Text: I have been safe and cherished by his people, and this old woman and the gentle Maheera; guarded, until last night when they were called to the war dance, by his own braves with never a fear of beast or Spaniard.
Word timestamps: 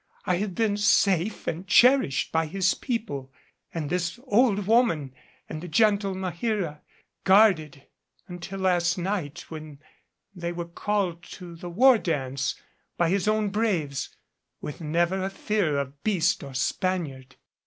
I 0.25 0.37
have 0.37 0.55
been 0.55 0.77
safe 0.77 1.45
and 1.45 1.67
cherished 1.67 2.31
by 2.31 2.47
his 2.47 2.73
people, 2.73 3.31
and 3.71 3.87
this 3.87 4.19
old 4.23 4.65
woman 4.65 5.13
and 5.47 5.61
the 5.61 5.67
gentle 5.67 6.15
Maheera; 6.15 6.79
guarded, 7.23 7.83
until 8.27 8.61
last 8.61 8.97
night 8.97 9.45
when 9.49 9.77
they 10.33 10.53
were 10.53 10.65
called 10.65 11.21
to 11.33 11.55
the 11.55 11.69
war 11.69 11.99
dance, 11.99 12.55
by 12.97 13.09
his 13.09 13.27
own 13.27 13.49
braves 13.49 14.09
with 14.59 14.81
never 14.81 15.23
a 15.23 15.29
fear 15.29 15.77
of 15.77 16.03
beast 16.03 16.43
or 16.43 16.55
Spaniard. 16.55 17.35